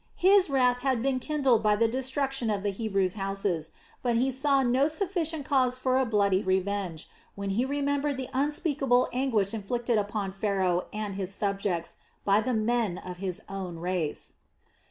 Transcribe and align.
His 0.17 0.49
wrath 0.49 0.77
had 0.79 1.03
been 1.03 1.19
kindled 1.19 1.61
by 1.61 1.75
the 1.75 1.87
destruction 1.87 2.49
of 2.49 2.63
the 2.63 2.71
Hebrews' 2.71 3.13
houses, 3.13 3.69
but 4.01 4.15
he 4.15 4.31
saw 4.31 4.63
no 4.63 4.87
sufficient 4.87 5.45
cause 5.45 5.77
for 5.77 5.99
a 5.99 6.07
bloody 6.07 6.41
revenge, 6.41 7.07
when 7.35 7.51
he 7.51 7.65
remembered 7.65 8.17
the 8.17 8.27
unspeakable 8.33 9.07
anguish 9.13 9.53
inflicted 9.53 9.99
upon 9.99 10.31
Pharaoh 10.31 10.87
and 10.91 11.13
his 11.13 11.31
subjects 11.31 11.97
by 12.25 12.41
the 12.41 12.55
men 12.55 12.97
of 12.97 13.17
his 13.17 13.43
own 13.47 13.77
race. 13.77 14.37